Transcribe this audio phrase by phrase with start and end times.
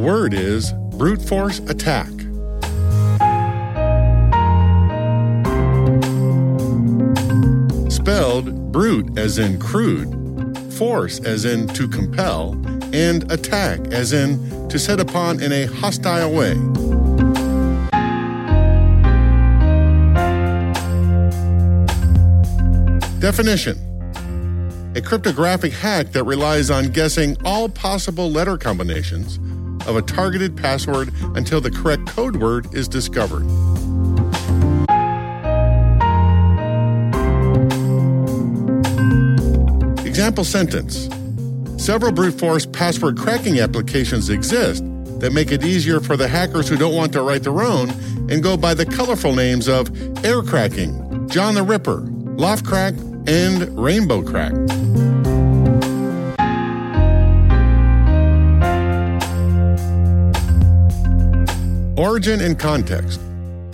[0.00, 2.08] Word is brute force attack.
[7.90, 10.08] Spelled brute as in crude,
[10.72, 12.52] force as in to compel,
[12.94, 16.54] and attack as in to set upon in a hostile way.
[23.20, 23.76] Definition
[24.96, 29.38] A cryptographic hack that relies on guessing all possible letter combinations
[29.86, 33.44] of a targeted password until the correct code word is discovered.
[40.06, 41.08] Example sentence
[41.82, 44.84] Several brute force password cracking applications exist
[45.20, 47.90] that make it easier for the hackers who don't want to write their own
[48.30, 49.88] and go by the colorful names of
[50.24, 54.52] Aircrack-ng, John the Ripper, L0phtCrack, and Rainbow Crack.
[62.00, 63.20] Origin and context.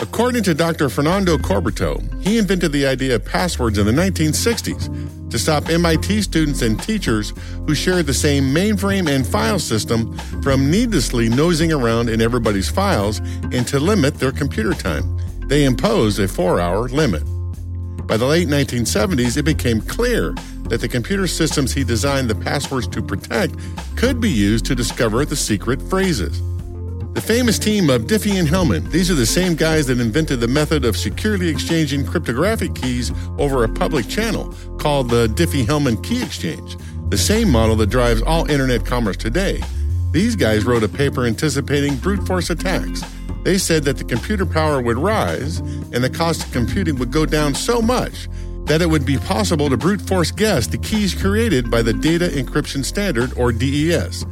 [0.00, 0.88] According to Dr.
[0.88, 6.60] Fernando Corbato, he invented the idea of passwords in the 1960s to stop MIT students
[6.60, 7.32] and teachers
[7.68, 13.20] who shared the same mainframe and file system from needlessly nosing around in everybody's files
[13.52, 15.04] and to limit their computer time.
[15.46, 17.22] They imposed a four hour limit.
[18.08, 20.34] By the late 1970s, it became clear
[20.64, 23.54] that the computer systems he designed the passwords to protect
[23.94, 26.42] could be used to discover the secret phrases.
[27.16, 30.48] The famous team of Diffie and Hellman, these are the same guys that invented the
[30.48, 36.76] method of securely exchanging cryptographic keys over a public channel called the Diffie-Hellman Key Exchange,
[37.08, 39.62] the same model that drives all internet commerce today.
[40.12, 43.02] These guys wrote a paper anticipating brute force attacks.
[43.44, 47.24] They said that the computer power would rise and the cost of computing would go
[47.24, 48.28] down so much
[48.66, 52.26] that it would be possible to brute force guess the keys created by the Data
[52.26, 54.26] Encryption Standard, or DES.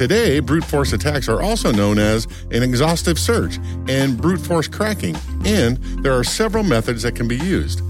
[0.00, 5.14] Today, brute force attacks are also known as an exhaustive search and brute force cracking,
[5.44, 7.82] and there are several methods that can be used.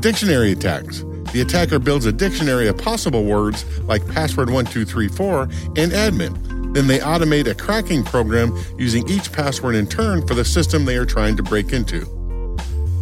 [0.00, 1.04] Dictionary attacks.
[1.34, 5.42] The attacker builds a dictionary of possible words like password 1234
[5.76, 6.72] and admin.
[6.72, 10.96] Then they automate a cracking program using each password in turn for the system they
[10.96, 12.06] are trying to break into.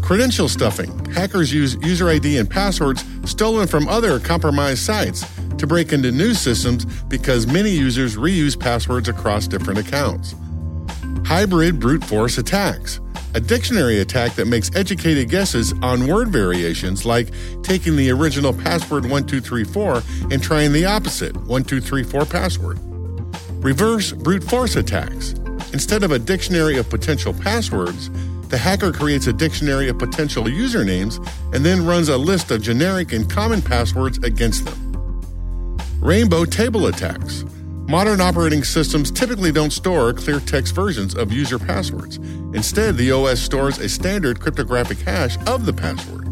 [0.03, 1.05] Credential stuffing.
[1.11, 5.25] Hackers use user ID and passwords stolen from other compromised sites
[5.59, 10.35] to break into new systems because many users reuse passwords across different accounts.
[11.25, 13.01] Hybrid brute force attacks.
[13.35, 17.29] A dictionary attack that makes educated guesses on word variations, like
[17.63, 20.03] taking the original password 1234
[20.33, 22.79] and trying the opposite 1234 password.
[23.63, 25.35] Reverse brute force attacks.
[25.75, 28.09] Instead of a dictionary of potential passwords,
[28.49, 31.19] the hacker creates a dictionary of potential usernames
[31.55, 34.88] and then runs a list of generic and common passwords against them.
[36.01, 37.45] Rainbow table attacks.
[37.89, 42.19] Modern operating systems typically don't store clear text versions of user passwords.
[42.55, 46.29] Instead, the OS stores a standard cryptographic hash of the password.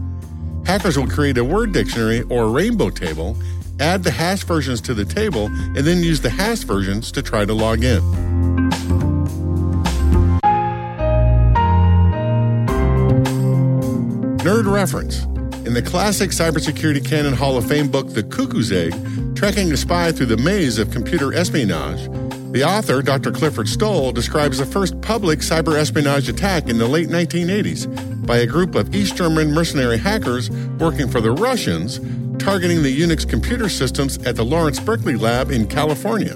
[0.65, 3.37] Hackers will create a word dictionary or rainbow table,
[3.81, 7.45] add the hash versions to the table, and then use the hash versions to try
[7.45, 8.01] to log in.
[14.39, 15.25] Nerd reference.
[15.67, 18.95] In the classic cybersecurity canon Hall of Fame book, The Cuckoo's Egg,
[19.37, 22.09] tracking a spy through the maze of computer espionage.
[22.53, 23.31] The author, Dr.
[23.31, 28.47] Clifford Stoll, describes the first public cyber espionage attack in the late 1980s by a
[28.47, 32.01] group of East German mercenary hackers working for the Russians,
[32.43, 36.35] targeting the Unix computer systems at the Lawrence Berkeley Lab in California.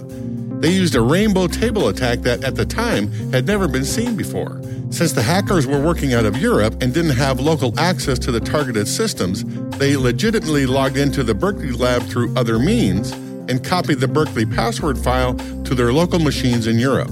[0.60, 4.60] They used a rainbow table attack that, at the time, had never been seen before.
[4.90, 8.40] Since the hackers were working out of Europe and didn't have local access to the
[8.40, 9.42] targeted systems,
[9.78, 13.12] they legitimately logged into the Berkeley lab through other means
[13.48, 15.34] and copied the Berkeley password file
[15.64, 17.10] to their local machines in Europe.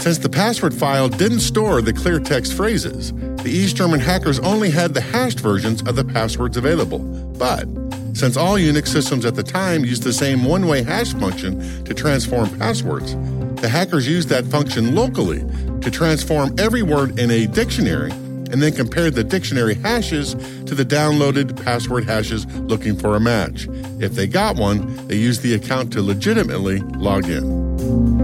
[0.00, 3.12] Since the password file didn't store the clear text phrases,
[3.42, 7.00] the East German hackers only had the hashed versions of the passwords available.
[7.38, 7.83] But
[8.14, 11.92] since all Unix systems at the time used the same one way hash function to
[11.92, 13.14] transform passwords,
[13.60, 15.40] the hackers used that function locally
[15.80, 20.34] to transform every word in a dictionary and then compared the dictionary hashes
[20.64, 23.66] to the downloaded password hashes looking for a match.
[24.00, 28.23] If they got one, they used the account to legitimately log in.